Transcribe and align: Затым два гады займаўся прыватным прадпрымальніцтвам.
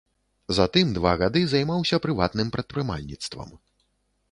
Затым 0.59 0.93
два 0.97 1.11
гады 1.23 1.43
займаўся 1.51 2.01
прыватным 2.07 2.51
прадпрымальніцтвам. 2.57 3.49